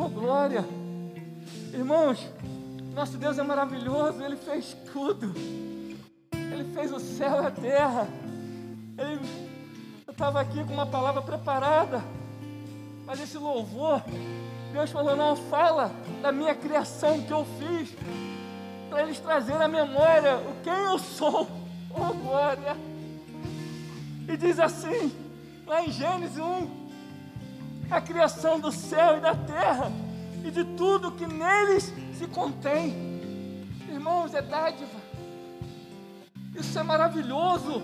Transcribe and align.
Oh, 0.00 0.08
glória! 0.08 0.64
Irmãos, 1.74 2.24
nosso 2.94 3.16
Deus 3.16 3.36
é 3.36 3.42
maravilhoso, 3.42 4.22
Ele 4.22 4.36
fez 4.36 4.76
tudo. 4.92 5.34
Ele 6.32 6.72
fez 6.72 6.92
o 6.92 7.00
céu 7.00 7.42
e 7.42 7.46
a 7.46 7.50
terra. 7.50 8.08
Ele, 8.96 9.20
eu 10.06 10.12
estava 10.12 10.40
aqui 10.40 10.62
com 10.62 10.72
uma 10.72 10.86
palavra 10.86 11.20
preparada, 11.20 12.00
mas 13.04 13.18
esse 13.20 13.36
louvor, 13.38 14.00
Deus 14.72 14.88
falou: 14.92 15.16
não, 15.16 15.34
fala 15.34 15.90
da 16.22 16.30
minha 16.30 16.54
criação 16.54 17.20
que 17.22 17.32
eu 17.32 17.44
fiz, 17.58 17.92
para 18.88 19.02
eles 19.02 19.18
trazerem 19.18 19.62
à 19.62 19.66
memória 19.66 20.36
o 20.36 20.62
quem 20.62 20.72
eu 20.72 20.98
sou. 21.00 21.48
Oh, 21.90 22.14
glória! 22.14 22.76
E 24.28 24.36
diz 24.36 24.60
assim, 24.60 25.12
lá 25.66 25.82
em 25.82 25.90
Gênesis 25.90 26.38
1, 26.38 26.77
a 27.90 28.00
criação 28.00 28.60
do 28.60 28.70
céu 28.70 29.16
e 29.16 29.20
da 29.20 29.34
terra 29.34 29.90
e 30.44 30.50
de 30.50 30.64
tudo 30.64 31.12
que 31.12 31.26
neles 31.26 31.92
se 32.16 32.26
contém. 32.26 33.66
Irmãos, 33.88 34.34
é 34.34 34.42
dádiva. 34.42 34.98
Isso 36.54 36.78
é 36.78 36.82
maravilhoso. 36.82 37.82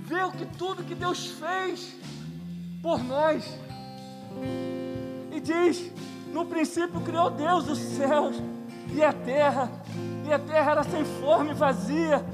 Ver 0.00 0.24
o 0.24 0.32
que 0.32 0.46
tudo 0.46 0.84
que 0.84 0.94
Deus 0.94 1.26
fez 1.26 1.94
por 2.82 3.02
nós. 3.02 3.44
E 5.32 5.40
diz: 5.40 5.92
no 6.32 6.46
princípio 6.46 7.00
criou 7.00 7.30
Deus 7.30 7.68
os 7.68 7.78
céus 7.78 8.36
e 8.92 9.02
a 9.02 9.12
terra, 9.12 9.70
e 10.26 10.32
a 10.32 10.38
terra 10.38 10.70
era 10.72 10.84
sem 10.84 11.04
forma 11.20 11.52
e 11.52 11.54
vazia, 11.54 12.24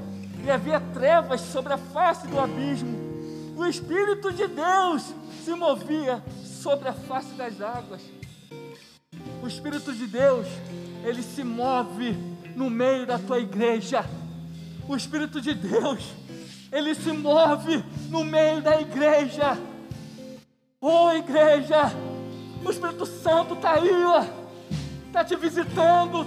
e 0.43 0.49
havia 0.49 0.79
trevas 0.79 1.41
sobre 1.41 1.73
a 1.73 1.77
face 1.77 2.27
do 2.27 2.39
abismo. 2.39 2.95
O 3.57 3.65
Espírito 3.65 4.31
de 4.31 4.47
Deus 4.47 5.13
se 5.43 5.53
movia 5.53 6.21
sobre 6.65 6.89
a 6.89 6.93
face 6.93 7.31
das 7.35 7.61
águas. 7.61 8.01
O 9.39 9.45
Espírito 9.45 9.93
de 9.93 10.07
Deus, 10.07 10.47
ele 11.03 11.21
se 11.21 11.43
move 11.43 12.13
no 12.55 12.71
meio 12.71 13.05
da 13.05 13.19
tua 13.19 13.37
igreja. 13.37 14.03
O 14.89 14.95
Espírito 14.95 15.39
de 15.39 15.53
Deus, 15.53 16.03
ele 16.71 16.95
se 16.95 17.11
move 17.11 17.83
no 18.09 18.23
meio 18.23 18.63
da 18.63 18.81
igreja. 18.81 19.55
Ô 20.81 21.05
oh, 21.05 21.11
igreja, 21.11 21.93
o 22.65 22.71
Espírito 22.71 23.05
Santo 23.05 23.53
está 23.53 23.73
aí, 23.73 23.91
está 25.05 25.23
te 25.23 25.35
visitando. 25.35 26.25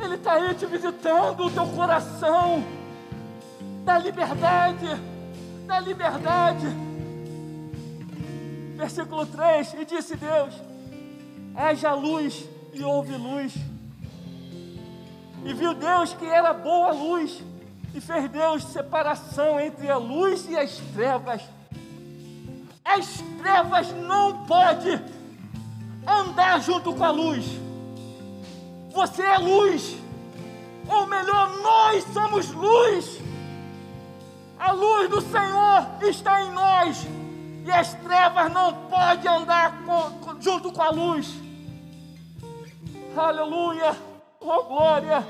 Ele 0.00 0.14
está 0.14 0.34
aí 0.34 0.54
te 0.54 0.66
visitando 0.66 1.46
o 1.46 1.50
teu 1.50 1.66
coração. 1.66 2.62
Da 3.84 3.98
liberdade, 3.98 4.86
da 5.66 5.80
liberdade. 5.80 6.89
Versículo 8.80 9.26
3: 9.26 9.74
E 9.74 9.84
disse 9.84 10.16
Deus: 10.16 10.54
haja 11.54 11.92
luz 11.92 12.48
e 12.72 12.82
houve 12.82 13.14
luz. 13.14 13.52
E 15.44 15.52
viu 15.52 15.74
Deus 15.74 16.14
que 16.14 16.24
era 16.24 16.54
boa 16.54 16.90
luz, 16.90 17.42
e 17.94 18.00
fez 18.00 18.30
Deus 18.30 18.64
separação 18.64 19.60
entre 19.60 19.90
a 19.90 19.98
luz 19.98 20.48
e 20.48 20.56
as 20.56 20.78
trevas. 20.94 21.42
As 22.82 23.22
trevas 23.38 23.92
não 23.92 24.46
pode 24.46 24.98
andar 26.06 26.62
junto 26.62 26.94
com 26.94 27.04
a 27.04 27.10
luz. 27.10 27.44
Você 28.94 29.22
é 29.22 29.36
luz, 29.36 29.94
ou 30.88 31.06
melhor, 31.06 31.54
nós 31.58 32.02
somos 32.14 32.50
luz. 32.50 33.20
A 34.58 34.72
luz 34.72 35.10
do 35.10 35.20
Senhor 35.20 35.86
está 36.02 36.42
em 36.42 36.50
nós, 36.52 37.06
e 37.64 37.70
as 37.70 37.94
trevas 37.94 38.52
não 38.52 38.88
podem 38.88 39.30
andar 39.30 39.82
com, 39.84 40.40
junto 40.40 40.72
com 40.72 40.82
a 40.82 40.90
luz. 40.90 41.34
Aleluia! 43.16 43.96
Oh 44.40 44.62
glória! 44.64 45.26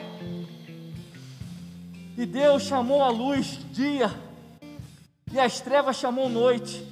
E 2.16 2.26
Deus 2.26 2.64
chamou 2.64 3.02
a 3.02 3.08
luz 3.08 3.58
dia, 3.72 4.10
e 5.32 5.40
as 5.40 5.60
trevas 5.60 5.96
chamou 5.96 6.28
noite, 6.28 6.86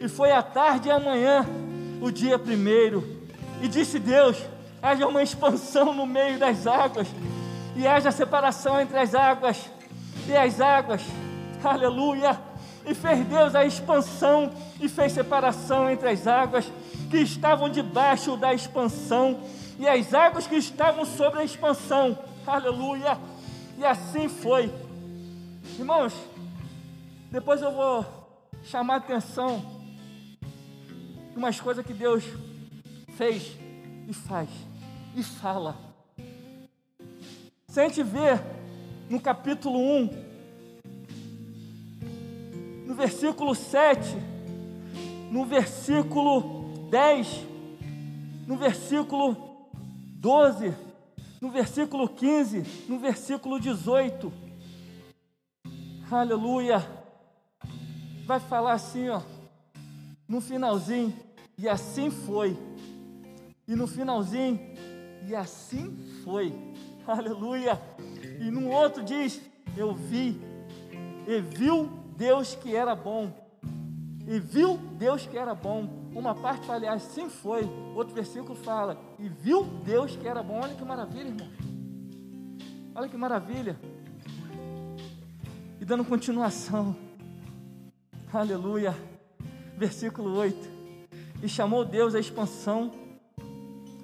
e 0.00 0.08
foi 0.08 0.30
a 0.30 0.42
tarde 0.42 0.88
e 0.88 0.92
a 0.92 1.00
manhã, 1.00 1.44
o 2.00 2.10
dia 2.10 2.38
primeiro. 2.38 3.02
E 3.60 3.68
disse 3.68 3.98
Deus: 3.98 4.36
haja 4.80 5.06
uma 5.06 5.22
expansão 5.22 5.92
no 5.92 6.06
meio 6.06 6.38
das 6.38 6.66
águas, 6.66 7.08
e 7.74 7.86
haja 7.86 8.12
separação 8.12 8.80
entre 8.80 8.98
as 8.98 9.14
águas 9.14 9.68
e 10.28 10.36
as 10.36 10.60
águas. 10.60 11.02
Aleluia! 11.62 12.38
E 12.86 12.94
fez 12.94 13.26
Deus 13.26 13.54
a 13.54 13.64
expansão 13.64 14.52
e 14.80 14.88
fez 14.88 15.12
separação 15.12 15.90
entre 15.90 16.08
as 16.08 16.26
águas 16.26 16.70
que 17.10 17.18
estavam 17.18 17.68
debaixo 17.68 18.36
da 18.36 18.52
expansão 18.52 19.40
e 19.78 19.88
as 19.88 20.12
águas 20.12 20.46
que 20.46 20.56
estavam 20.56 21.04
sobre 21.04 21.40
a 21.40 21.44
expansão. 21.44 22.18
Aleluia! 22.46 23.18
E 23.78 23.84
assim 23.84 24.28
foi. 24.28 24.72
Irmãos, 25.78 26.12
depois 27.30 27.62
eu 27.62 27.72
vou 27.72 28.06
chamar 28.64 28.94
a 28.94 28.98
atenção 28.98 29.64
umas 31.34 31.60
coisas 31.60 31.84
que 31.84 31.92
Deus 31.92 32.22
fez 33.16 33.56
e 34.06 34.12
faz 34.12 34.48
e 35.16 35.22
fala. 35.22 35.76
Se 37.68 37.80
a 37.80 37.88
gente 37.88 38.02
ver 38.02 38.40
no 39.10 39.20
capítulo 39.20 39.78
1, 39.78 40.33
no 42.94 42.98
versículo 42.98 43.56
7, 43.56 44.16
no 45.28 45.44
versículo 45.44 46.86
10, 46.88 47.44
no 48.46 48.56
versículo 48.56 49.66
12, 50.20 50.72
no 51.40 51.50
versículo 51.50 52.08
15, 52.08 52.86
no 52.88 53.00
versículo 53.00 53.58
18. 53.58 54.32
Aleluia. 56.08 56.86
Vai 58.26 58.38
falar 58.38 58.74
assim, 58.74 59.08
ó, 59.08 59.20
no 60.28 60.40
finalzinho, 60.40 61.12
e 61.58 61.68
assim 61.68 62.12
foi. 62.12 62.56
E 63.66 63.74
no 63.74 63.88
finalzinho, 63.88 64.60
e 65.26 65.34
assim 65.34 65.98
foi. 66.22 66.54
Aleluia. 67.04 67.76
E 68.40 68.52
no 68.52 68.70
outro 68.70 69.02
diz: 69.02 69.40
Eu 69.76 69.96
vi, 69.96 70.40
e 71.26 71.40
viu 71.40 72.03
Deus 72.16 72.54
que 72.54 72.74
era 72.74 72.94
bom. 72.94 73.32
E 74.26 74.38
viu 74.38 74.76
Deus 74.76 75.26
que 75.26 75.36
era 75.36 75.54
bom 75.54 76.04
uma 76.14 76.34
parte 76.34 76.66
fala, 76.66 76.90
assim 76.92 77.28
foi. 77.28 77.68
Outro 77.94 78.14
versículo 78.14 78.54
fala, 78.54 78.98
e 79.18 79.28
viu 79.28 79.64
Deus 79.84 80.16
que 80.16 80.26
era 80.26 80.42
bom. 80.42 80.60
Olha 80.62 80.74
que 80.74 80.84
maravilha, 80.84 81.28
irmão. 81.28 81.48
Olha 82.94 83.08
que 83.08 83.16
maravilha. 83.16 83.78
E 85.80 85.84
dando 85.84 86.04
continuação. 86.04 86.96
Aleluia. 88.32 88.94
Versículo 89.76 90.36
8. 90.36 90.74
E 91.42 91.48
chamou 91.48 91.84
Deus 91.84 92.14
a 92.14 92.20
expansão 92.20 92.92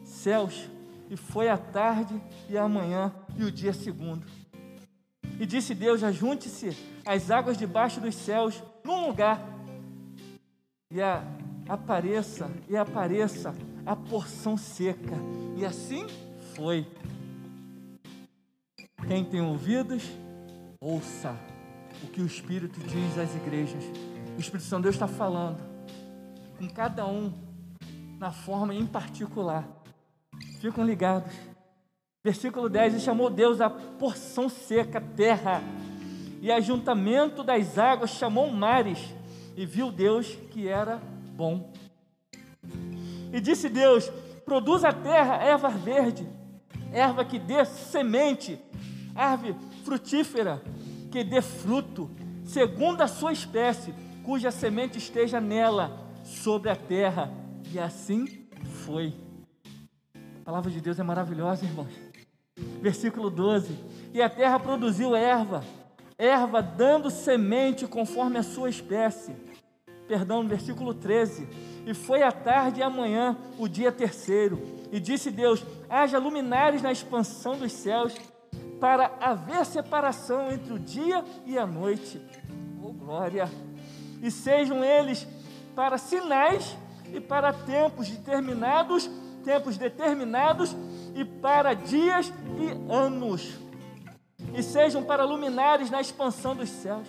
céus, 0.04 0.69
e 1.09 1.16
foi 1.16 1.48
a 1.48 1.56
tarde 1.56 2.21
e 2.48 2.59
a 2.59 2.69
manhã 2.69 3.12
e 3.37 3.44
o 3.44 3.50
dia 3.50 3.72
segundo. 3.72 4.27
E 5.41 5.47
disse 5.47 5.75
Deus: 5.75 6.05
Ajunte-se 6.05 6.77
as 7.05 7.31
águas 7.31 7.56
debaixo 7.56 7.99
dos 7.99 8.15
céus 8.15 8.62
num 8.84 9.06
lugar, 9.06 9.41
e 10.91 11.01
a 11.01 11.25
apareça 11.67 12.51
e 12.69 12.77
apareça 12.77 13.55
a 13.87 13.97
porção 13.97 14.56
seca. 14.56 15.17
E 15.56 15.65
assim 15.65 16.06
foi. 16.55 16.87
Quem 19.06 19.25
tem 19.25 19.41
ouvidos, 19.41 20.03
ouça 20.78 21.34
o 22.03 22.07
que 22.09 22.21
o 22.21 22.27
Espírito 22.27 22.78
diz 22.81 23.17
às 23.17 23.34
igrejas. 23.34 23.83
O 24.37 24.41
Espírito 24.41 24.69
Santo 24.69 24.83
Deus 24.83 24.95
está 24.95 25.09
falando 25.09 25.59
com 26.59 26.69
cada 26.69 27.07
um 27.07 27.33
na 28.19 28.31
forma 28.31 28.75
em 28.75 28.87
particular. 28.87 29.67
Ficam 30.60 30.84
ligados. 30.84 31.33
Versículo 32.22 32.69
10: 32.69 32.95
E 32.95 33.01
chamou 33.01 33.31
Deus 33.31 33.61
a 33.61 33.71
porção 33.71 34.49
seca, 34.49 35.01
terra, 35.01 35.63
e 36.41 36.51
ajuntamento 36.51 37.43
das 37.43 37.78
águas 37.78 38.11
chamou 38.11 38.51
mares, 38.51 38.99
e 39.57 39.65
viu 39.65 39.91
Deus 39.91 40.37
que 40.51 40.69
era 40.69 41.01
bom. 41.33 41.72
E 43.33 43.41
disse 43.41 43.69
Deus: 43.69 44.11
produz 44.45 44.84
a 44.84 44.93
terra 44.93 45.37
erva 45.37 45.69
verde, 45.69 46.28
erva 46.93 47.25
que 47.25 47.39
dê 47.39 47.65
semente, 47.65 48.61
árvore 49.15 49.57
frutífera, 49.84 50.63
que 51.11 51.25
dê 51.25 51.41
fruto, 51.41 52.11
segundo 52.45 53.01
a 53.01 53.09
sua 53.09 53.33
espécie, 53.33 53.95
cuja 54.25 54.51
semente 54.51 54.99
esteja 54.99 55.41
nela, 55.41 56.07
sobre 56.22 56.71
a 56.71 56.77
terra. 56.77 57.33
E 57.72 57.78
assim 57.78 58.47
foi. 58.84 59.15
A 60.15 60.45
palavra 60.45 60.71
de 60.71 60.81
Deus 60.81 60.99
é 60.99 61.03
maravilhosa, 61.03 61.65
irmãos. 61.65 62.09
Versículo 62.56 63.30
12: 63.30 63.72
E 64.12 64.20
a 64.20 64.28
terra 64.28 64.58
produziu 64.58 65.14
erva, 65.14 65.64
erva 66.18 66.62
dando 66.62 67.10
semente 67.10 67.86
conforme 67.86 68.38
a 68.38 68.42
sua 68.42 68.70
espécie 68.70 69.34
perdão, 70.10 70.44
versículo 70.44 70.92
13. 70.92 71.48
E 71.86 71.94
foi 71.94 72.24
a 72.24 72.32
tarde 72.32 72.80
e 72.80 72.82
a 72.82 72.91
manhã, 72.91 73.36
o 73.56 73.68
dia 73.68 73.92
terceiro. 73.92 74.60
E 74.91 74.98
disse 74.98 75.30
Deus: 75.30 75.64
haja 75.88 76.18
luminares 76.18 76.82
na 76.82 76.91
expansão 76.91 77.56
dos 77.56 77.70
céus, 77.70 78.12
para 78.80 79.12
haver 79.20 79.64
separação 79.64 80.50
entre 80.50 80.72
o 80.72 80.80
dia 80.80 81.24
e 81.47 81.56
a 81.56 81.64
noite. 81.64 82.20
Oh 82.82 82.92
glória! 82.92 83.48
E 84.20 84.32
sejam 84.32 84.82
eles 84.82 85.28
para 85.76 85.97
sinais 85.97 86.76
e 87.14 87.20
para 87.20 87.52
tempos 87.52 88.10
determinados, 88.10 89.08
tempos 89.44 89.78
determinados 89.78 90.74
e 91.15 91.24
para 91.24 91.74
dias 91.74 92.33
e 92.59 92.92
anos. 92.92 93.59
E 94.54 94.62
sejam 94.62 95.03
para 95.03 95.24
luminares 95.24 95.91
na 95.91 96.01
expansão 96.01 96.57
dos 96.57 96.68
céus, 96.68 97.07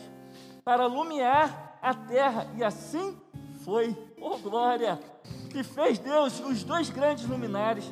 para 0.63 0.85
iluminar 0.85 1.79
a 1.81 1.93
terra, 1.93 2.47
e 2.57 2.63
assim 2.63 3.17
foi. 3.63 3.95
Oh 4.19 4.37
glória! 4.37 4.99
E 5.53 5.63
fez 5.63 5.97
Deus 5.97 6.39
os 6.39 6.63
dois 6.63 6.89
grandes 6.89 7.25
luminares, 7.25 7.91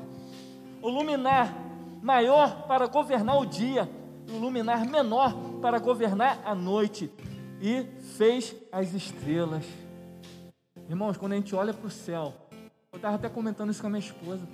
o 0.81 0.89
luminar 0.89 1.53
maior 2.01 2.67
para 2.67 2.87
governar 2.87 3.39
o 3.39 3.45
dia, 3.45 3.89
e 4.27 4.31
o 4.31 4.39
luminar 4.39 4.85
menor 4.85 5.33
para 5.61 5.79
governar 5.79 6.39
a 6.45 6.53
noite, 6.53 7.11
e 7.61 7.83
fez 8.17 8.55
as 8.71 8.93
estrelas. 8.93 9.65
Irmãos, 10.87 11.17
quando 11.17 11.33
a 11.33 11.35
gente 11.35 11.55
olha 11.55 11.73
para 11.73 11.87
o 11.87 11.91
céu, 11.91 12.33
eu 12.91 12.97
estava 12.97 13.15
até 13.15 13.29
comentando 13.29 13.69
isso 13.69 13.81
com 13.81 13.87
a 13.87 13.89
minha 13.89 13.99
esposa. 13.99 14.47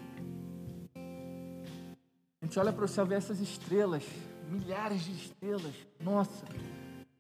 Gente 2.56 2.62
olha 2.62 2.72
para 2.72 2.86
o 2.86 2.88
céu 2.88 3.06
e 3.06 3.10
vê 3.10 3.16
essas 3.16 3.42
estrelas, 3.42 4.06
milhares 4.50 5.04
de 5.04 5.12
estrelas. 5.12 5.76
Nossa, 6.00 6.46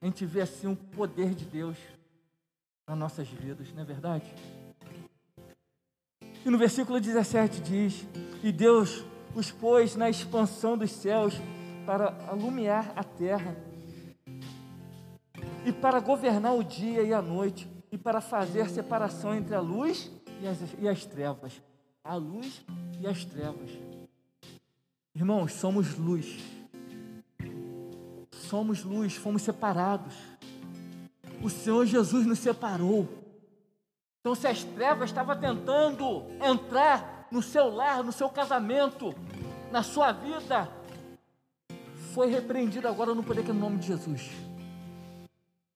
a 0.02 0.06
gente 0.06 0.26
vê 0.26 0.40
assim 0.40 0.66
o 0.66 0.78
poder 0.78 1.36
de 1.36 1.44
Deus 1.44 1.76
nas 2.88 2.98
nossas 2.98 3.28
vidas, 3.28 3.68
não 3.74 3.82
é 3.82 3.86
verdade? 3.86 4.34
E 6.46 6.50
no 6.50 6.58
versículo 6.58 7.02
17 7.02 7.60
diz: 7.60 8.08
E 8.42 8.50
Deus 8.50 9.04
os 9.36 9.52
pôs 9.52 9.98
na 9.98 10.10
expansão 10.10 10.78
dos 10.78 10.92
céus 10.92 11.34
para 11.86 12.16
alumiar 12.30 12.94
a 12.96 13.04
terra, 13.04 13.58
e 15.66 15.74
para 15.74 16.00
governar 16.00 16.56
o 16.56 16.64
dia 16.64 17.04
e 17.04 17.14
a 17.14 17.22
noite, 17.22 17.70
e 17.92 17.98
para 17.98 18.22
fazer 18.22 18.70
separação 18.70 19.36
entre 19.36 19.54
a 19.54 19.60
luz 19.60 20.10
e 20.42 20.48
as, 20.48 20.60
e 20.80 20.88
as 20.88 21.06
trevas. 21.06 21.62
A 22.02 22.16
luz 22.16 22.64
e 23.02 23.06
as 23.06 23.26
trevas. 23.26 23.85
Irmãos, 25.16 25.54
somos 25.54 25.98
luz. 25.98 26.38
Somos 28.32 28.84
luz, 28.84 29.16
fomos 29.16 29.42
separados. 29.42 30.14
O 31.42 31.50
Senhor 31.50 31.86
Jesus 31.86 32.26
nos 32.26 32.40
separou. 32.40 33.08
Então, 34.20 34.36
se 34.36 34.46
as 34.46 34.64
trevas 34.64 35.10
estavam 35.10 35.40
tentando 35.40 36.26
entrar 36.44 37.28
no 37.32 37.42
seu 37.42 37.70
lar, 37.74 38.04
no 38.04 38.12
seu 38.12 38.30
casamento, 38.30 39.16
na 39.72 39.84
sua 39.84 40.12
vida, 40.12 40.70
foi 42.14 42.28
repreendido 42.28 42.88
agora 42.88 43.14
no 43.14 43.24
poder 43.24 43.44
que 43.44 43.52
é 43.52 43.54
no 43.54 43.60
nome 43.60 43.78
de 43.78 43.88
Jesus. 43.88 44.30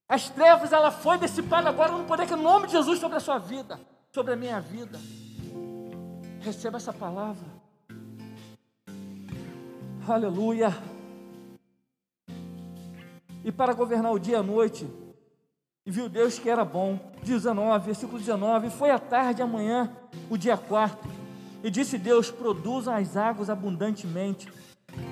As 0.08 0.30
trevas, 0.30 0.74
ela 0.74 0.92
foi 0.92 1.18
dissipada 1.18 1.70
agora 1.70 1.92
no 1.92 2.04
poder 2.06 2.26
que 2.26 2.34
é 2.34 2.36
no 2.36 2.44
nome 2.44 2.66
de 2.66 2.74
Jesus 2.74 3.00
sobre 3.00 3.18
a 3.18 3.22
sua 3.22 3.38
vida, 3.38 3.80
sobre 4.12 4.34
a 4.34 4.36
minha 4.36 4.60
vida. 4.60 5.00
Receba 6.42 6.78
essa 6.78 6.92
palavra. 6.92 7.49
Aleluia. 10.08 10.76
E 13.44 13.52
para 13.52 13.74
governar 13.74 14.12
o 14.12 14.20
dia 14.20 14.36
e 14.36 14.40
a 14.40 14.44
noite, 14.44 14.88
e 15.86 15.92
viu 15.92 16.10
Deus 16.10 16.40
que 16.40 16.50
era 16.50 16.64
bom. 16.64 17.00
19, 17.24 17.86
versículo 17.86 18.18
19: 18.18 18.70
Foi 18.70 18.92
a 18.92 19.00
tarde, 19.00 19.42
amanhã, 19.42 19.92
o 20.30 20.38
dia 20.38 20.58
quarto. 20.58 21.08
E 21.64 21.70
disse 21.70 21.98
Deus: 21.98 22.32
Produzam 22.32 22.96
as 22.96 23.18
águas 23.18 23.50
abundantemente, 23.50 24.48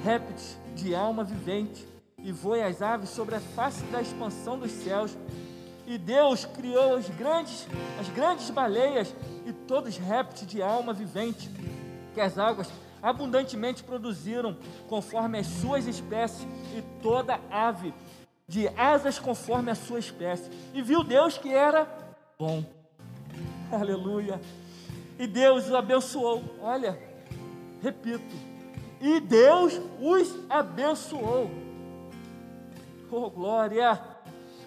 répteis 0.04 0.58
de 0.76 0.96
alma 0.96 1.24
vivente, 1.24 1.88
e 2.18 2.32
voem 2.32 2.64
as 2.64 2.82
aves 2.82 3.10
sobre 3.10 3.36
a 3.36 3.40
face 3.40 3.84
da 3.86 4.02
expansão 4.02 4.58
dos 4.58 4.72
céus. 4.72 5.18
E 5.86 5.98
Deus 5.98 6.44
criou 6.46 6.96
as 6.96 7.10
grandes, 7.10 7.68
as 8.00 8.10
grandes 8.10 8.50
baleias 8.50 9.14
e 9.46 9.54
todos 9.54 9.92
os 9.92 9.98
répteis 9.98 10.46
de 10.46 10.62
alma 10.62 10.92
vivente, 10.92 11.50
que 12.14 12.20
as 12.20 12.38
águas 12.38 12.70
abundantemente 13.02 13.84
produziram, 13.84 14.58
conforme 14.88 15.40
as 15.40 15.48
suas 15.48 15.86
espécies, 15.86 16.48
e 16.76 16.82
toda 17.02 17.40
ave 17.50 17.94
de 18.48 18.68
asas 18.70 19.20
conforme 19.20 19.70
a 19.70 19.76
sua 19.76 20.00
espécie. 20.00 20.50
E 20.74 20.82
viu 20.82 21.04
Deus 21.04 21.38
que 21.38 21.54
era 21.54 21.88
bom. 22.40 22.64
Aleluia. 23.72 24.40
E 25.20 25.28
Deus 25.28 25.66
os 25.66 25.74
abençoou. 25.74 26.44
Olha, 26.62 26.98
repito. 27.82 28.36
E 29.02 29.20
Deus 29.20 29.80
os 30.00 30.36
abençoou. 30.50 31.50
Oh, 33.12 33.30
glória! 33.30 34.00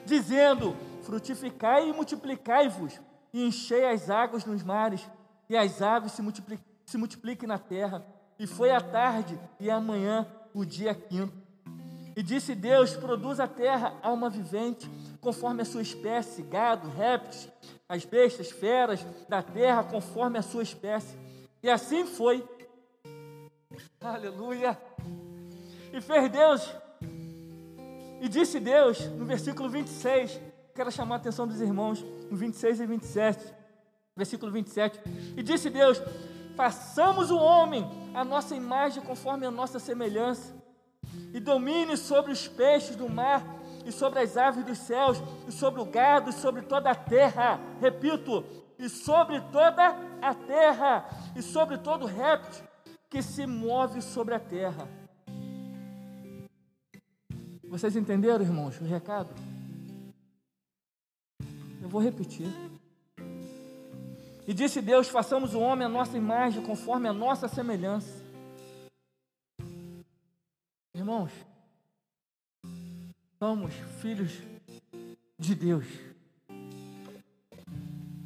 Dizendo: 0.05 0.77
frutificai 1.03 1.89
e 1.89 1.93
multiplicai-vos, 1.93 3.01
e 3.33 3.45
enchei 3.45 3.87
as 3.87 4.11
águas 4.11 4.45
nos 4.45 4.63
mares, 4.63 5.09
e 5.49 5.57
as 5.57 5.83
aves 5.83 6.13
se, 6.13 6.23
multipliquem, 6.23 6.65
se 6.85 6.97
multipliquem 6.97 7.49
na 7.49 7.59
terra. 7.59 8.05
E 8.41 8.47
foi 8.47 8.71
a 8.71 8.81
tarde 8.81 9.39
e 9.61 9.71
amanhã 9.71 10.27
o 10.55 10.65
dia 10.65 10.95
quinto. 10.95 11.35
E 12.17 12.23
disse 12.23 12.55
Deus: 12.55 12.97
produz 12.97 13.39
a 13.39 13.47
terra 13.47 13.95
alma 14.03 14.31
vivente, 14.31 14.91
conforme 15.21 15.61
a 15.61 15.65
sua 15.67 15.83
espécie, 15.83 16.41
gado, 16.41 16.89
répteis, 16.89 17.53
as 17.87 18.03
bestas, 18.07 18.51
feras 18.51 19.05
da 19.29 19.43
terra, 19.43 19.85
conforme 19.85 20.39
a 20.39 20.43
sua 20.43 20.63
espécie. 20.63 21.15
E 21.63 21.69
assim 21.69 22.07
foi. 22.07 22.43
Aleluia. 24.01 24.81
E 25.93 26.01
fez 26.01 26.33
Deus. 26.33 26.75
E 28.23 28.27
disse 28.27 28.59
Deus, 28.59 29.01
no 29.19 29.27
versículo 29.27 29.69
26, 29.69 30.41
quero 30.75 30.91
chamar 30.91 31.17
a 31.17 31.19
atenção 31.19 31.47
dos 31.47 31.61
irmãos, 31.61 32.03
no 32.31 32.39
26 32.39 32.81
e 32.81 32.87
27, 32.87 33.55
versículo 34.17 34.51
27. 34.51 34.99
E 35.37 35.43
disse 35.43 35.69
Deus: 35.69 36.01
façamos 36.61 37.31
o 37.31 37.39
homem 37.39 37.89
a 38.13 38.23
nossa 38.23 38.55
imagem 38.55 39.03
conforme 39.03 39.47
a 39.47 39.51
nossa 39.51 39.79
semelhança, 39.79 40.55
e 41.33 41.41
domine 41.41 41.97
sobre 41.97 42.33
os 42.33 42.47
peixes 42.47 42.95
do 42.95 43.09
mar, 43.09 43.43
e 43.87 43.91
sobre 43.91 44.19
as 44.19 44.37
aves 44.37 44.63
dos 44.63 44.77
céus, 44.77 45.17
e 45.49 45.53
sobre 45.53 45.81
o 45.81 45.87
gado, 45.87 46.29
e 46.29 46.35
sobre 46.35 46.61
toda 46.61 46.91
a 46.91 46.95
terra. 46.95 47.59
Repito, 47.81 48.45
e 48.79 48.91
sobre 48.91 49.41
toda 49.51 49.97
a 50.21 50.35
terra, 50.35 51.09
e 51.35 51.41
sobre 51.41 51.79
todo 51.79 52.05
réptil 52.05 52.63
que 53.09 53.23
se 53.23 53.47
move 53.47 54.03
sobre 54.03 54.35
a 54.35 54.39
terra. 54.39 54.87
Vocês 57.71 57.97
entenderam, 57.97 58.45
irmãos, 58.45 58.79
o 58.79 58.85
recado? 58.85 59.31
Eu 61.81 61.89
vou 61.89 62.03
repetir. 62.03 62.53
E 64.51 64.53
disse 64.53 64.83
Deus: 64.83 65.09
façamos 65.09 65.55
o 65.55 65.61
homem 65.61 65.87
a 65.87 65.89
nossa 65.89 66.19
imagem, 66.19 66.61
conforme 66.61 67.09
a 67.09 67.13
nossa 67.13 67.47
semelhança. 67.47 68.13
Irmãos, 70.93 71.31
somos 73.39 73.73
filhos 74.01 74.33
de 75.39 75.55
Deus. 75.55 75.87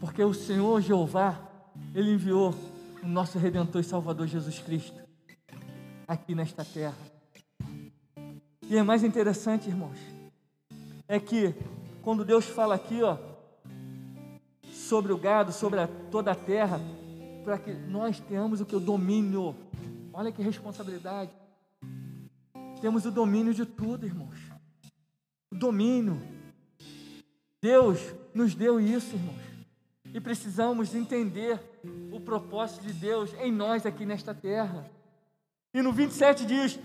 Porque 0.00 0.24
o 0.24 0.32
Senhor 0.32 0.80
Jeová, 0.80 1.46
Ele 1.94 2.14
enviou 2.14 2.54
o 3.02 3.06
nosso 3.06 3.38
Redentor 3.38 3.82
e 3.82 3.84
Salvador 3.84 4.26
Jesus 4.26 4.58
Cristo 4.60 4.98
aqui 6.08 6.34
nesta 6.34 6.64
terra. 6.64 6.96
E 8.62 8.78
é 8.78 8.82
mais 8.82 9.04
interessante, 9.04 9.68
irmãos, 9.68 9.98
é 11.06 11.20
que 11.20 11.54
quando 12.00 12.24
Deus 12.24 12.46
fala 12.46 12.76
aqui, 12.76 13.02
ó, 13.02 13.18
sobre 14.94 15.12
o 15.12 15.18
gado, 15.18 15.52
sobre 15.52 15.80
a, 15.80 15.88
toda 15.88 16.30
a 16.30 16.36
terra, 16.36 16.80
para 17.42 17.58
que 17.58 17.72
nós 17.72 18.20
tenhamos 18.20 18.60
o 18.60 18.64
que? 18.64 18.76
O 18.76 18.80
domínio. 18.80 19.52
Olha 20.12 20.30
que 20.30 20.40
responsabilidade. 20.40 21.32
Temos 22.80 23.04
o 23.04 23.10
domínio 23.10 23.52
de 23.52 23.66
tudo, 23.66 24.06
irmãos. 24.06 24.38
O 25.50 25.56
domínio. 25.56 26.22
Deus 27.60 28.14
nos 28.32 28.54
deu 28.54 28.78
isso, 28.78 29.16
irmãos. 29.16 29.42
E 30.14 30.20
precisamos 30.20 30.94
entender 30.94 31.60
o 32.12 32.20
propósito 32.20 32.86
de 32.86 32.92
Deus 32.92 33.34
em 33.40 33.50
nós 33.50 33.84
aqui 33.84 34.06
nesta 34.06 34.32
terra. 34.32 34.88
E 35.74 35.82
no 35.82 35.92
27 35.92 36.46
diz: 36.46 36.78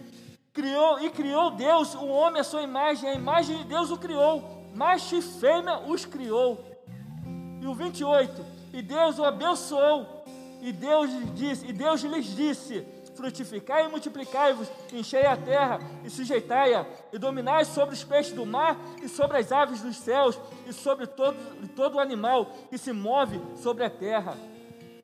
criou 0.52 1.00
e 1.00 1.12
criou 1.12 1.52
Deus 1.52 1.94
o 1.94 2.08
homem 2.08 2.42
à 2.42 2.44
sua 2.44 2.64
imagem, 2.64 3.08
a 3.08 3.14
imagem 3.14 3.58
de 3.60 3.66
Deus 3.66 3.92
o 3.92 3.98
criou, 4.00 4.72
macho 4.76 5.16
e 5.16 5.22
fêmea 5.22 5.78
os 5.82 6.08
criou. 6.08 6.79
E 7.62 7.68
o 7.68 7.74
28, 7.74 8.46
e 8.74 8.82
Deus 8.82 9.20
o 9.20 9.26
abençoou, 9.26 10.24
e 10.62 10.72
Deus 10.72 11.10
disse, 11.36 11.66
e 11.68 11.74
Deus 11.74 12.02
lhes 12.02 12.26
disse: 12.26 12.86
frutificai 13.20 13.86
e 13.86 13.90
multiplicai-vos, 13.90 14.70
enchei 14.94 15.26
a 15.26 15.36
terra 15.36 15.80
e 16.06 16.10
sujeitai-a, 16.10 16.86
e 17.12 17.18
dominai 17.18 17.66
sobre 17.66 17.94
os 17.94 18.02
peixes 18.02 18.32
do 18.32 18.46
mar 18.46 18.80
e 19.04 19.10
sobre 19.10 19.38
as 19.38 19.52
aves 19.52 19.82
dos 19.82 19.98
céus 19.98 20.40
e 20.66 20.72
sobre 20.72 21.06
todo, 21.06 21.38
todo 21.76 22.00
animal 22.00 22.46
que 22.70 22.78
se 22.78 22.94
move 22.94 23.42
sobre 23.58 23.84
a 23.84 23.90
terra. 23.90 24.38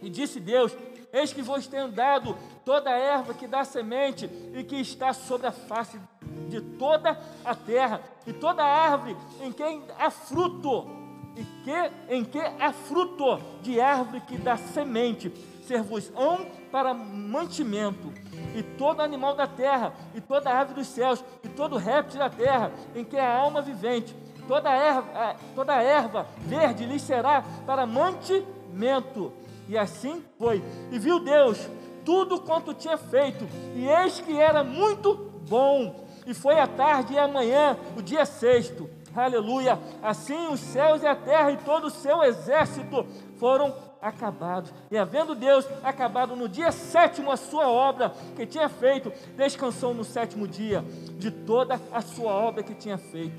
E 0.01 0.09
disse 0.09 0.39
Deus: 0.39 0.71
Eis 1.11 1.33
que 1.33 1.41
vos 1.41 1.67
tenho 1.67 1.89
dado 1.89 2.37
toda 2.63 2.89
a 2.89 2.97
erva 2.97 3.33
que 3.33 3.47
dá 3.47 3.65
semente 3.65 4.29
e 4.53 4.63
que 4.63 4.77
está 4.77 5.11
sobre 5.11 5.47
a 5.47 5.51
face 5.51 5.99
de 6.47 6.61
toda 6.61 7.19
a 7.43 7.53
terra, 7.53 8.01
e 8.25 8.31
toda 8.31 8.63
árvore 8.63 9.17
em 9.41 9.51
quem 9.51 9.83
há 9.99 10.09
fruto, 10.09 11.04
e 11.35 11.43
que 11.63 11.91
em 12.13 12.23
que 12.23 12.39
há 12.39 12.71
fruto 12.71 13.39
de 13.61 13.79
árvore 13.79 14.21
que 14.21 14.37
dá 14.37 14.57
semente, 14.57 15.31
ser-vos-ão 15.67 16.45
para 16.71 16.93
mantimento, 16.93 18.13
e 18.55 18.61
todo 18.61 19.01
animal 19.01 19.35
da 19.35 19.47
terra, 19.47 19.93
e 20.13 20.21
toda 20.21 20.51
ave 20.51 20.73
dos 20.73 20.87
céus, 20.87 21.23
e 21.43 21.49
todo 21.49 21.77
réptil 21.77 22.19
da 22.19 22.29
terra, 22.29 22.71
em 22.95 23.03
que 23.03 23.17
há 23.17 23.37
alma 23.37 23.61
vivente, 23.61 24.15
toda 24.47 24.69
erva, 24.69 25.35
toda 25.55 25.81
erva 25.81 26.27
verde 26.39 26.85
lhe 26.85 26.99
será 26.99 27.43
para 27.65 27.85
mantimento. 27.85 29.33
E 29.67 29.77
assim 29.77 30.23
foi. 30.37 30.63
E 30.91 30.99
viu 30.99 31.19
Deus 31.19 31.67
tudo 32.05 32.39
quanto 32.39 32.73
tinha 32.73 32.97
feito, 32.97 33.47
e 33.75 33.87
eis 33.87 34.19
que 34.19 34.37
era 34.37 34.63
muito 34.63 35.15
bom. 35.49 36.05
E 36.27 36.33
foi 36.33 36.59
a 36.59 36.67
tarde 36.67 37.13
e 37.13 37.17
a 37.17 37.27
manhã, 37.27 37.77
o 37.97 38.01
dia 38.01 38.25
sexto. 38.25 38.89
Aleluia! 39.15 39.79
Assim 40.03 40.47
os 40.47 40.59
céus 40.59 41.01
e 41.01 41.07
a 41.07 41.15
terra 41.15 41.51
e 41.51 41.57
todo 41.57 41.87
o 41.87 41.91
seu 41.91 42.23
exército 42.23 43.05
foram 43.37 43.73
acabados. 44.01 44.73
E 44.91 44.97
havendo 44.97 45.33
Deus 45.33 45.65
acabado 45.83 46.35
no 46.35 46.49
dia 46.49 46.71
sétimo 46.71 47.31
a 47.31 47.37
sua 47.37 47.67
obra 47.69 48.13
que 48.35 48.45
tinha 48.45 48.69
feito, 48.69 49.11
descansou 49.35 49.93
no 49.93 50.03
sétimo 50.03 50.47
dia 50.47 50.83
de 51.17 51.31
toda 51.31 51.79
a 51.91 52.01
sua 52.01 52.33
obra 52.33 52.61
que 52.61 52.75
tinha 52.75 52.97
feito. 52.97 53.35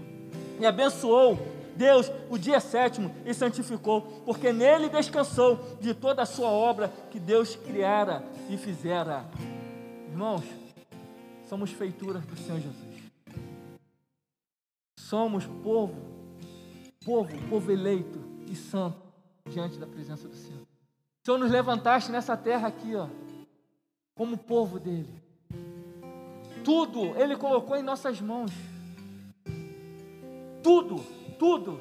E 0.59 0.67
abençoou 0.67 1.39
Deus 1.77 2.11
o 2.31 2.39
dia 2.39 2.59
sétimo 2.59 3.15
e 3.25 3.35
santificou, 3.35 4.01
porque 4.25 4.53
nele 4.53 4.89
descansou 4.89 5.61
de 5.79 5.93
toda 5.93 6.23
a 6.23 6.27
sua 6.27 6.49
obra 6.49 6.91
que 7.11 7.21
Deus 7.21 7.55
criara 7.55 8.25
e 8.49 8.57
fizera. 8.57 9.25
Irmãos, 10.09 10.45
somos 11.47 11.71
feituras 11.71 12.25
do 12.25 12.37
Senhor 12.37 12.61
Jesus. 12.61 12.86
Somos 15.09 15.47
povo, 15.63 15.95
povo, 17.05 17.31
povo 17.49 17.71
eleito 17.71 18.19
e 18.51 18.57
santo 18.57 19.01
diante 19.49 19.79
da 19.79 19.87
presença 19.87 20.27
do 20.27 20.35
Senhor. 20.35 20.67
Senhor 21.25 21.39
nos 21.39 21.49
levantaste 21.49 22.11
nessa 22.11 22.37
terra 22.37 22.67
aqui, 22.67 22.97
ó, 22.97 23.07
como 24.17 24.37
povo 24.37 24.81
dele. 24.81 25.23
Tudo 26.65 27.17
Ele 27.17 27.37
colocou 27.37 27.77
em 27.77 27.85
nossas 27.85 28.21
mãos. 28.21 28.51
Tudo, 30.61 30.97
tudo. 31.39 31.81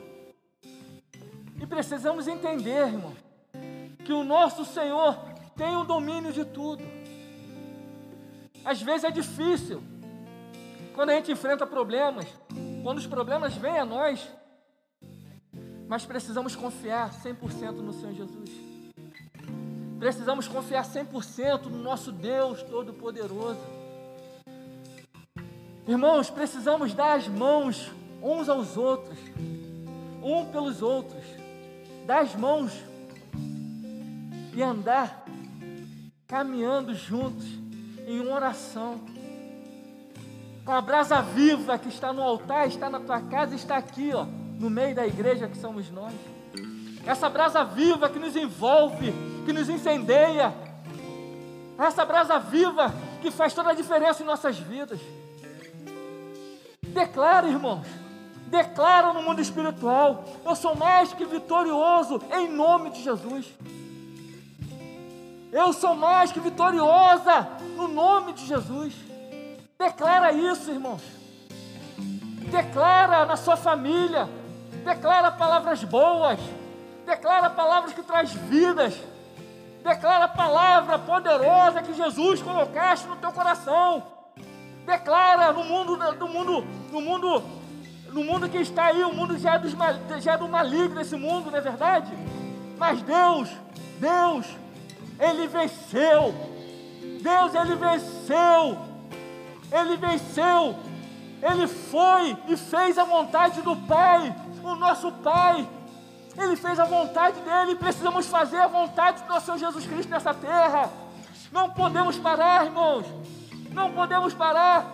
E 1.59 1.65
precisamos 1.65 2.27
entender, 2.27 2.89
irmão, 2.89 3.15
que 4.05 4.13
o 4.13 4.23
nosso 4.23 4.63
Senhor 4.63 5.17
tem 5.55 5.75
o 5.75 5.83
domínio 5.83 6.31
de 6.31 6.45
tudo. 6.45 6.83
Às 8.63 8.83
vezes 8.83 9.03
é 9.03 9.09
difícil, 9.09 9.81
quando 10.93 11.09
a 11.09 11.15
gente 11.15 11.31
enfrenta 11.31 11.65
problemas, 11.65 12.27
quando 12.85 12.99
os 12.99 13.07
problemas 13.07 13.55
vêm 13.55 13.79
a 13.79 13.83
nós, 13.83 14.29
mas 15.87 16.05
precisamos 16.05 16.55
confiar 16.55 17.11
100% 17.19 17.71
no 17.77 17.91
Senhor 17.91 18.13
Jesus. 18.13 18.51
Precisamos 19.97 20.47
confiar 20.47 20.85
100% 20.85 21.63
no 21.63 21.79
nosso 21.79 22.11
Deus 22.11 22.61
Todo-Poderoso. 22.61 23.59
Irmãos, 25.87 26.29
precisamos 26.29 26.93
dar 26.93 27.15
as 27.15 27.27
mãos 27.27 27.91
uns 28.21 28.47
aos 28.47 28.77
outros, 28.77 29.17
um 30.21 30.45
pelos 30.51 30.83
outros, 30.83 31.25
dar 32.05 32.19
as 32.19 32.35
mãos 32.35 32.71
e 34.53 34.61
andar 34.61 35.25
caminhando 36.27 36.93
juntos 36.93 37.47
em 38.05 38.19
uma 38.19 38.35
oração 38.35 39.14
com 40.65 40.71
a 40.71 40.81
brasa 40.81 41.21
viva 41.21 41.77
que 41.77 41.89
está 41.89 42.11
no 42.11 42.23
altar, 42.23 42.67
está 42.67 42.89
na 42.89 42.99
tua 42.99 43.21
casa, 43.21 43.53
está 43.53 43.77
aqui, 43.77 44.11
ó, 44.13 44.25
no 44.59 44.67
meio 44.67 44.95
da 44.95 45.05
igreja 45.05 45.47
que 45.47 45.57
somos 45.57 45.91
nós. 45.91 46.13
Essa 47.05 47.29
brasa 47.29 47.63
viva 47.63 48.09
que 48.09 48.17
nos 48.17 48.35
envolve, 48.35 49.13
que 49.45 49.53
nos 49.53 49.69
incendeia. 49.69 50.51
Essa 51.77 52.03
brasa 52.03 52.39
viva 52.39 52.91
que 53.21 53.29
faz 53.29 53.53
toda 53.53 53.69
a 53.69 53.73
diferença 53.75 54.23
em 54.23 54.25
nossas 54.25 54.57
vidas. 54.57 54.99
Declara, 56.81 57.47
irmãos. 57.47 57.85
Declara 58.47 59.13
no 59.13 59.21
mundo 59.21 59.41
espiritual: 59.41 60.23
Eu 60.43 60.55
sou 60.55 60.75
mais 60.75 61.13
que 61.13 61.25
vitorioso 61.25 62.19
em 62.33 62.49
nome 62.49 62.89
de 62.89 63.03
Jesus. 63.03 63.45
Eu 65.51 65.73
sou 65.73 65.93
mais 65.93 66.31
que 66.31 66.39
vitoriosa 66.39 67.49
no 67.75 67.87
nome 67.87 68.33
de 68.33 68.47
Jesus. 68.47 68.93
Declara 69.77 70.31
isso, 70.31 70.71
irmãos. 70.71 71.01
Declara 72.49 73.25
na 73.25 73.35
sua 73.35 73.57
família. 73.57 74.29
Declara 74.85 75.31
palavras 75.31 75.83
boas. 75.83 76.39
Declara 77.05 77.49
palavras 77.49 77.93
que 77.93 78.01
traz 78.01 78.31
vidas. 78.31 78.95
Declara 79.83 80.25
a 80.25 80.29
palavra 80.29 80.97
poderosa 80.97 81.81
que 81.81 81.93
Jesus 81.93 82.41
colocaste 82.41 83.07
no 83.07 83.17
teu 83.17 83.31
coração. 83.31 84.03
Declara 84.85 85.51
no 85.51 85.63
mundo, 85.63 85.97
no 85.97 86.27
mundo, 86.27 86.67
no 86.91 87.01
mundo, 87.01 87.43
no 88.11 88.23
mundo 88.23 88.49
que 88.49 88.57
está 88.57 88.85
aí, 88.85 89.03
o 89.03 89.13
mundo 89.13 89.37
já 89.37 89.55
é, 89.55 89.59
dos, 89.59 89.73
já 90.23 90.33
é 90.33 90.37
do 90.37 90.47
maligno 90.47 91.01
esse 91.01 91.15
mundo, 91.15 91.51
não 91.51 91.57
é 91.57 91.61
verdade? 91.61 92.11
Mas 92.77 93.01
Deus, 93.01 93.49
Deus, 93.99 94.45
Ele 95.19 95.47
venceu. 95.47 96.33
Deus, 97.21 97.55
Ele 97.55 97.75
venceu 97.75 98.84
ele 99.75 99.97
venceu, 99.97 100.75
ele 101.41 101.67
foi 101.67 102.37
e 102.47 102.55
fez 102.55 102.97
a 102.97 103.03
vontade 103.03 103.61
do 103.61 103.75
Pai, 103.75 104.33
o 104.63 104.75
nosso 104.75 105.11
Pai. 105.11 105.67
Ele 106.37 106.55
fez 106.55 106.79
a 106.79 106.85
vontade 106.85 107.39
dele 107.41 107.71
e 107.71 107.75
precisamos 107.75 108.25
fazer 108.27 108.57
a 108.57 108.67
vontade 108.67 109.21
do 109.23 109.29
nosso 109.29 109.45
Senhor 109.45 109.57
Jesus 109.57 109.85
Cristo 109.85 110.09
nessa 110.09 110.33
terra. 110.33 110.89
Não 111.51 111.69
podemos 111.69 112.17
parar, 112.17 112.65
irmãos. 112.65 113.05
Não 113.71 113.91
podemos 113.91 114.33
parar. 114.33 114.85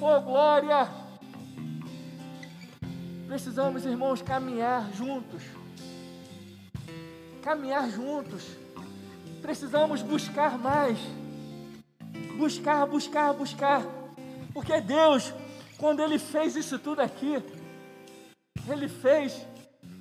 Oh, 0.00 0.20
glória! 0.20 0.88
Precisamos, 3.26 3.84
irmãos, 3.84 4.22
caminhar 4.22 4.90
juntos. 4.92 5.42
Caminhar 7.42 7.88
juntos. 7.90 8.44
Precisamos 9.42 10.02
buscar 10.02 10.58
mais 10.58 10.98
buscar, 12.40 12.86
buscar, 12.86 13.34
buscar. 13.34 13.82
Porque 14.54 14.80
Deus, 14.80 15.32
quando 15.78 16.00
Ele 16.00 16.18
fez 16.18 16.56
isso 16.56 16.78
tudo 16.78 17.00
aqui, 17.00 17.42
Ele 18.66 18.88
fez 18.88 19.46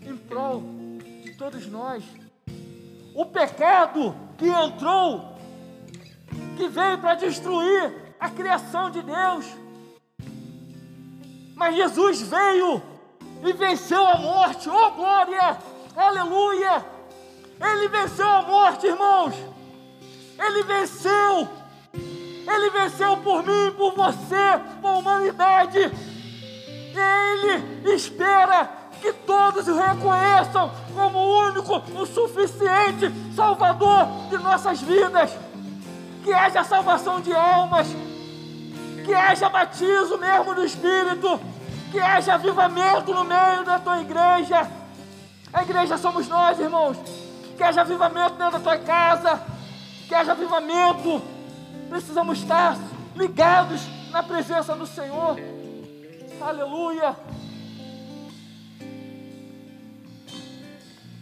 em 0.02 0.16
prol 0.16 0.64
de 1.24 1.34
todos 1.34 1.68
nós. 1.68 2.02
O 3.14 3.26
pecado 3.26 4.16
que 4.38 4.48
entrou, 4.48 5.36
que 6.56 6.70
veio 6.70 6.98
para 7.00 7.16
destruir 7.16 8.16
a 8.18 8.30
criação 8.30 8.90
de 8.90 9.02
Deus. 9.02 9.46
Mas 11.56 11.76
Jesus 11.76 12.22
veio 12.22 12.82
e 13.46 13.52
venceu 13.52 14.06
a 14.08 14.18
morte. 14.18 14.70
Oh 14.70 14.92
glória! 14.92 15.58
Aleluia! 15.94 16.86
Ele 17.60 17.90
venceu 17.90 18.28
a 18.28 18.42
morte, 18.44 18.88
irmãos. 18.88 19.36
Ele 20.38 20.64
venceu 20.64 21.59
ele 22.50 22.70
venceu 22.72 23.16
por 23.18 23.44
mim, 23.44 23.72
por 23.78 23.94
você, 23.94 24.60
por 24.82 24.98
humanidade. 24.98 25.78
Ele 25.78 27.94
espera 27.94 28.70
que 29.00 29.14
todos 29.14 29.68
o 29.68 29.78
reconheçam 29.78 30.72
como 30.94 31.20
o 31.20 31.48
único, 31.48 31.78
o 31.96 32.06
suficiente 32.06 33.14
Salvador 33.36 34.08
de 34.30 34.38
nossas 34.40 34.82
vidas. 34.82 35.32
Que 36.24 36.34
haja 36.34 36.64
salvação 36.64 37.22
de 37.22 37.34
almas, 37.34 37.88
que 39.06 39.14
haja 39.14 39.48
batismo 39.48 40.18
mesmo 40.18 40.54
do 40.54 40.66
Espírito, 40.66 41.40
que 41.92 42.00
haja 42.00 42.34
avivamento 42.34 43.14
no 43.14 43.24
meio 43.24 43.64
da 43.64 43.80
tua 43.80 44.02
igreja. 44.02 44.70
A 45.54 45.62
igreja 45.62 45.98
somos 45.98 46.28
nós, 46.28 46.60
irmãos. 46.60 46.98
Que 47.56 47.64
haja 47.64 47.82
avivamento 47.82 48.36
dentro 48.36 48.54
da 48.54 48.60
tua 48.60 48.78
casa, 48.78 49.42
que 50.08 50.16
haja 50.16 50.32
avivamento 50.32 51.22
precisamos 51.90 52.40
estar 52.40 52.78
ligados 53.16 53.82
na 54.12 54.22
presença 54.22 54.76
do 54.76 54.86
Senhor. 54.86 55.36
Aleluia. 56.40 57.16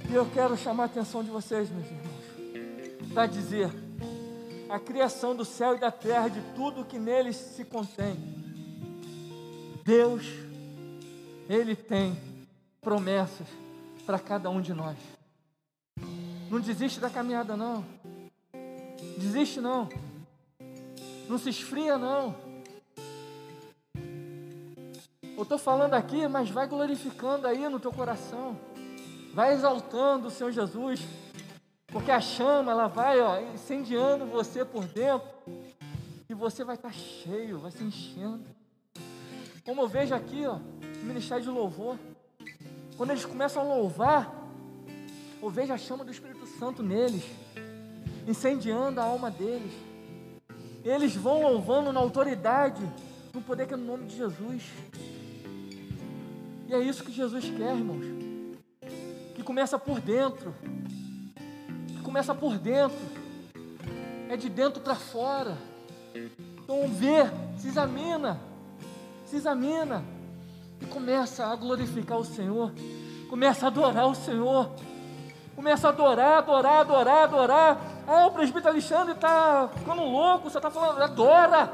E 0.09 0.13
eu 0.13 0.25
quero 0.33 0.55
chamar 0.55 0.83
a 0.83 0.85
atenção 0.85 1.23
de 1.23 1.29
vocês, 1.29 1.69
meus 1.69 1.85
irmãos, 1.85 3.13
para 3.13 3.25
dizer 3.25 3.69
a 4.69 4.79
criação 4.79 5.35
do 5.35 5.45
céu 5.45 5.75
e 5.75 5.79
da 5.79 5.91
terra, 5.91 6.27
de 6.27 6.41
tudo 6.55 6.85
que 6.85 6.99
neles 6.99 7.35
se 7.35 7.63
contém. 7.63 8.15
Deus, 9.83 10.25
Ele 11.49 11.75
tem 11.75 12.17
promessas 12.81 13.47
para 14.05 14.19
cada 14.19 14.49
um 14.49 14.61
de 14.61 14.73
nós. 14.73 14.97
Não 16.49 16.59
desiste 16.59 16.99
da 16.99 17.09
caminhada, 17.09 17.57
não. 17.57 17.85
Desiste, 19.17 19.59
não. 19.59 19.89
Não 21.27 21.37
se 21.37 21.49
esfria, 21.49 21.97
não. 21.97 22.35
Eu 25.35 25.43
estou 25.43 25.57
falando 25.57 25.93
aqui, 25.93 26.27
mas 26.27 26.49
vai 26.49 26.67
glorificando 26.67 27.45
aí 27.45 27.67
no 27.69 27.79
teu 27.79 27.91
coração. 27.91 28.57
Vai 29.33 29.53
exaltando 29.53 30.29
o 30.29 30.31
Senhor 30.31 30.51
Jesus. 30.51 31.01
Porque 31.87 32.11
a 32.11 32.19
chama, 32.19 32.71
ela 32.71 32.87
vai 32.87 33.19
ó, 33.21 33.39
incendiando 33.53 34.25
você 34.25 34.65
por 34.65 34.85
dentro. 34.85 35.27
E 36.29 36.33
você 36.33 36.63
vai 36.63 36.75
estar 36.75 36.89
tá 36.89 36.93
cheio, 36.93 37.59
vai 37.59 37.71
se 37.71 37.83
enchendo. 37.83 38.45
Como 39.63 39.81
eu 39.81 39.87
vejo 39.87 40.15
aqui, 40.15 40.45
ó, 40.45 40.55
o 40.55 41.05
ministério 41.05 41.43
de 41.43 41.49
louvor. 41.49 41.97
Quando 42.97 43.11
eles 43.11 43.25
começam 43.25 43.61
a 43.61 43.65
louvar, 43.65 44.33
eu 45.41 45.49
vejo 45.49 45.71
a 45.71 45.77
chama 45.77 46.03
do 46.03 46.11
Espírito 46.11 46.47
Santo 46.47 46.81
neles, 46.81 47.23
incendiando 48.27 48.99
a 48.99 49.03
alma 49.03 49.29
deles. 49.29 49.86
Eles 50.87 51.15
vão 51.15 51.41
louvando 51.41 51.91
na 51.91 51.99
autoridade, 51.99 52.81
no 53.33 53.41
poder 53.41 53.67
que 53.67 53.73
é 53.73 53.77
no 53.77 53.85
nome 53.85 54.05
de 54.05 54.15
Jesus. 54.15 54.63
E 56.67 56.73
é 56.73 56.79
isso 56.79 57.03
que 57.03 57.11
Jesus 57.11 57.45
quer, 57.45 57.75
irmãos. 57.75 58.05
Que 59.35 59.43
começa 59.43 59.77
por 59.77 59.99
dentro 59.99 60.53
começa 62.07 62.33
por 62.33 62.57
dentro, 62.57 62.97
é 64.29 64.37
de 64.37 64.49
dentro 64.49 64.81
para 64.81 64.95
fora. 64.95 65.57
Então 66.63 66.87
vê, 66.87 67.25
se 67.57 67.67
examina, 67.67 68.39
se 69.25 69.35
examina 69.35 70.05
e 70.79 70.85
começa 70.85 71.45
a 71.45 71.55
glorificar 71.55 72.17
o 72.17 72.23
Senhor, 72.23 72.71
começa 73.29 73.65
a 73.65 73.67
adorar 73.67 74.07
o 74.07 74.15
Senhor, 74.15 74.71
começa 75.53 75.87
a 75.87 75.91
adorar, 75.91 76.37
adorar, 76.37 76.79
adorar, 76.79 77.23
adorar. 77.25 77.96
Ah, 78.09 78.27
o 78.27 78.31
presbítero 78.31 78.69
Alexandre 78.69 79.15
está 79.15 79.67
ficando 79.75 80.01
louco, 80.01 80.49
você 80.49 80.57
está 80.57 80.71
falando, 80.71 81.03
adora. 81.03 81.69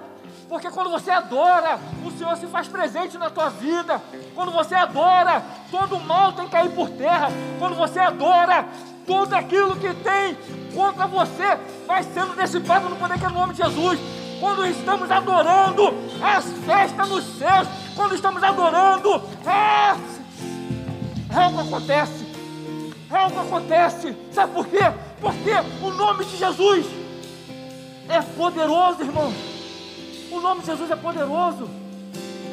Porque 0.50 0.68
quando 0.72 0.90
você 0.90 1.12
adora, 1.12 1.80
o 2.04 2.10
Senhor 2.10 2.36
se 2.38 2.48
faz 2.48 2.68
presente 2.68 3.20
na 3.20 3.30
tua 3.30 3.50
vida. 3.50 4.02
Quando 4.34 4.52
você 4.52 4.74
adora, 4.74 5.44
todo 5.70 6.00
mal 6.00 6.34
tem 6.34 6.46
que 6.46 6.52
cair 6.52 6.72
por 6.72 6.90
terra. 6.90 7.30
Quando 7.60 7.76
você 7.76 8.00
adora, 8.00 8.66
tudo 9.06 9.36
aquilo 9.36 9.76
que 9.76 9.94
tem 9.94 10.36
contra 10.74 11.06
você 11.06 11.56
vai 11.86 12.02
sendo 12.02 12.36
dissipado 12.36 12.90
no 12.90 12.96
poder 12.96 13.20
que 13.20 13.26
é 13.26 13.30
no 13.30 13.36
nome 13.36 13.54
de 13.54 13.62
Jesus. 13.62 14.00
Quando 14.40 14.66
estamos 14.66 15.12
adorando, 15.12 15.94
as 16.20 16.46
festas 16.66 17.10
nos 17.10 17.24
céus, 17.38 17.68
quando 17.96 18.16
estamos 18.16 18.44
adorando, 18.44 19.22
é, 19.46 19.96
é 21.32 21.44
algo 21.44 21.62
acontece. 21.62 22.23
É 23.14 23.18
algo 23.18 23.40
acontece. 23.40 24.18
Sabe 24.32 24.54
por 24.54 24.66
quê? 24.66 24.80
Porque 25.22 25.52
o 25.84 25.92
nome 25.92 26.26
de 26.26 26.36
Jesus 26.36 26.86
é 28.10 28.20
poderoso, 28.22 29.04
irmão. 29.04 29.32
O 30.32 30.40
nome 30.40 30.62
de 30.62 30.66
Jesus 30.66 30.90
é 30.90 30.96
poderoso. 30.96 31.70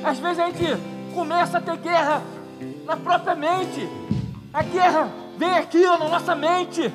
Às 0.05 0.19
vezes 0.19 0.38
a 0.38 0.47
gente 0.50 0.67
começa 1.14 1.57
a 1.57 1.61
ter 1.62 1.79
guerra 1.79 2.23
na 2.85 2.95
própria 2.95 3.35
mente. 3.35 3.88
A 4.52 4.62
guerra 4.62 5.09
vem 5.38 5.57
aqui 5.57 5.83
ó, 5.87 5.97
na 5.97 6.09
nossa 6.09 6.35
mente. 6.35 6.93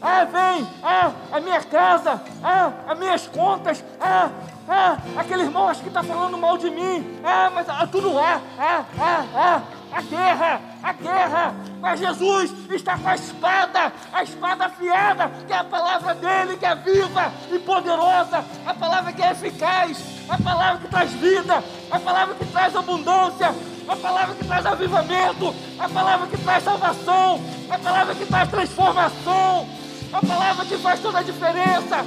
Ah, 0.00 0.24
vem, 0.24 0.68
ah, 0.82 1.10
a 1.32 1.40
minha 1.40 1.60
casa, 1.62 2.22
ah, 2.42 2.72
as 2.86 2.98
minhas 2.98 3.26
contas, 3.26 3.82
ah, 4.00 4.30
ah, 4.68 4.98
aquele 5.16 5.42
irmão 5.42 5.68
acho 5.68 5.82
que 5.82 5.88
está 5.88 6.04
falando 6.04 6.38
mal 6.38 6.56
de 6.56 6.70
mim, 6.70 7.18
ah, 7.24 7.50
mas 7.52 7.68
ah, 7.68 7.84
tudo 7.84 8.12
lá, 8.12 8.40
ah, 8.56 8.84
ah, 8.96 9.24
ah, 9.34 9.62
a 9.92 10.02
guerra, 10.02 10.60
a 10.82 10.92
guerra, 10.92 11.54
mas 11.80 12.00
Jesus 12.00 12.52
está 12.70 12.98
com 12.98 13.08
a 13.08 13.14
espada, 13.14 13.92
a 14.12 14.22
espada 14.22 14.66
afiada, 14.66 15.30
que 15.46 15.52
é 15.52 15.56
a 15.56 15.64
palavra 15.64 16.14
dele, 16.14 16.56
que 16.56 16.66
é 16.66 16.74
viva 16.74 17.32
e 17.50 17.58
poderosa, 17.58 18.44
a 18.66 18.74
palavra 18.74 19.12
que 19.12 19.22
é 19.22 19.32
eficaz, 19.32 19.98
a 20.28 20.38
palavra 20.38 20.78
que 20.80 20.88
traz 20.88 21.12
vida, 21.12 21.62
a 21.90 21.98
palavra 21.98 22.34
que 22.34 22.46
traz 22.46 22.76
abundância, 22.76 23.54
a 23.88 23.96
palavra 23.96 24.34
que 24.34 24.44
traz 24.44 24.66
avivamento, 24.66 25.54
a 25.78 25.88
palavra 25.88 26.26
que 26.26 26.36
traz 26.36 26.62
salvação, 26.62 27.40
a 27.70 27.78
palavra 27.78 28.14
que 28.14 28.26
traz 28.26 28.50
transformação, 28.50 29.68
a 30.12 30.26
palavra 30.26 30.64
que 30.66 30.76
faz 30.78 31.00
toda 31.00 31.18
a 31.18 31.22
diferença. 31.22 32.04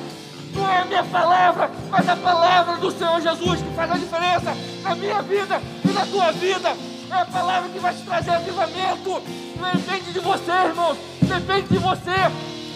Não 0.53 0.69
é 0.69 0.79
a 0.79 0.85
minha 0.85 1.03
palavra, 1.05 1.71
mas 1.89 2.09
a 2.09 2.15
palavra 2.15 2.75
do 2.75 2.91
Senhor 2.91 3.21
Jesus 3.21 3.61
que 3.61 3.73
faz 3.73 3.89
a 3.89 3.95
diferença 3.95 4.53
na 4.83 4.95
minha 4.95 5.21
vida 5.21 5.61
e 5.83 5.87
na 5.93 6.05
tua 6.05 6.31
vida. 6.33 6.75
É 7.11 7.13
a 7.13 7.25
palavra 7.25 7.69
que 7.69 7.79
vai 7.79 7.93
te 7.93 8.03
trazer 8.03 8.31
avivamento. 8.31 9.21
Não 9.59 9.71
depende 9.73 10.13
de 10.13 10.19
você, 10.21 10.51
irmãos. 10.51 10.97
Depende 11.21 11.67
de 11.67 11.77
você. 11.77 12.31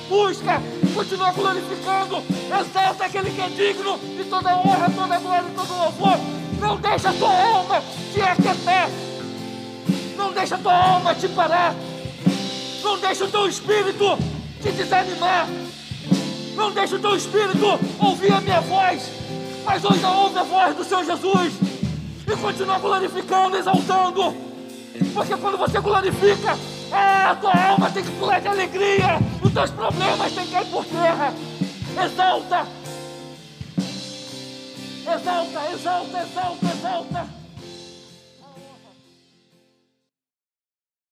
Busca, 0.09 0.61
continua 0.93 1.31
glorificando. 1.31 2.21
Exalta 2.59 3.05
aquele 3.05 3.31
que 3.31 3.41
é 3.41 3.47
digno 3.47 3.97
de 3.97 4.25
toda 4.25 4.57
honra, 4.57 4.89
toda 4.89 5.17
glória 5.19 5.47
e 5.47 5.55
todo 5.55 5.77
louvor. 5.77 6.19
Não 6.59 6.75
deixa 6.75 7.09
a 7.11 7.13
tua 7.13 7.29
alma 7.29 7.81
te 8.13 8.21
aquietar. 8.21 8.89
Não 10.17 10.33
deixa 10.33 10.55
a 10.55 10.57
tua 10.57 10.73
alma 10.73 11.15
te 11.15 11.29
parar. 11.29 11.73
Não 12.83 12.99
deixa 12.99 13.23
o 13.23 13.31
teu 13.31 13.47
espírito 13.47 14.17
te 14.61 14.71
desanimar. 14.73 15.47
Não 16.55 16.71
deixa 16.71 16.97
o 16.97 16.99
teu 16.99 17.15
espírito 17.15 17.79
ouvir 17.99 18.33
a 18.33 18.41
minha 18.41 18.59
voz. 18.59 19.09
Mas 19.63 19.83
hoje 19.83 20.05
ouve 20.05 20.37
a 20.37 20.43
voz 20.43 20.75
do 20.75 20.83
Senhor 20.83 21.05
Jesus. 21.05 21.53
E 22.27 22.35
continua 22.37 22.79
glorificando, 22.79 23.57
exaltando. 23.57 24.35
Porque 25.13 25.35
quando 25.37 25.57
você 25.57 25.79
glorifica, 25.79 26.57
ah, 26.91 27.31
a 27.31 27.35
tua 27.35 27.53
alma 27.53 27.91
tem 27.91 28.03
que 28.03 28.11
pular 28.11 28.39
de 28.39 28.47
alegria. 28.47 29.19
Os 29.43 29.53
teus 29.53 29.71
problemas 29.71 30.31
têm 30.33 30.45
que 30.45 30.51
cair 30.51 30.67
por 30.67 30.85
terra. 30.85 31.33
Exalta. 32.03 32.67
Exalta, 35.07 35.71
exalta, 35.71 36.27
exalta. 36.67 37.44